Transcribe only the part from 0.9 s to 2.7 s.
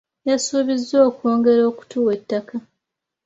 okwongera okutuwa ettaka.